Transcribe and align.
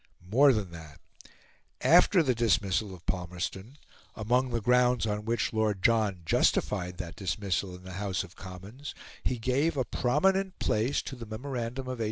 More 0.31 0.51
than 0.51 0.71
that; 0.71 0.99
after 1.81 2.23
the 2.23 2.33
dismissal 2.33 2.95
of 2.95 3.05
Palmerston, 3.05 3.77
among 4.15 4.49
the 4.49 4.59
grounds 4.59 5.05
on 5.05 5.25
which 5.25 5.53
Lord 5.53 5.83
John 5.83 6.23
justified 6.25 6.97
that 6.97 7.15
dismissal 7.15 7.75
in 7.75 7.83
the 7.83 7.93
House 8.01 8.23
of 8.23 8.35
Commons 8.35 8.95
he 9.23 9.37
gave 9.37 9.77
a 9.77 9.85
prominent 9.85 10.57
place 10.57 11.03
to 11.03 11.15
the 11.15 11.27
memorandum 11.27 11.83
of 11.83 11.99
1850. 11.99 11.99